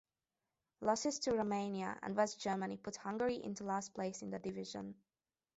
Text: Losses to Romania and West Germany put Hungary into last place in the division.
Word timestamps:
Losses 0.79 1.19
to 1.19 1.35
Romania 1.35 1.95
and 2.01 2.15
West 2.15 2.39
Germany 2.41 2.75
put 2.75 2.95
Hungary 2.95 3.35
into 3.35 3.65
last 3.65 3.93
place 3.93 4.23
in 4.23 4.31
the 4.31 4.39
division. 4.39 4.95